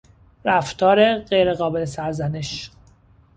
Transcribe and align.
رفتار 0.45 1.19
غیرقابل 1.19 1.85
سرزنش 1.85 2.71